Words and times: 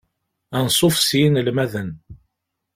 Ansuf 0.57 0.95
s 1.07 1.09
yiselmaden. 1.19 1.89